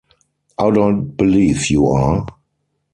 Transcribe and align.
I 0.57 0.71
don't 0.71 1.11
believe 1.11 1.69
you 1.69 1.85
are! 1.85 2.25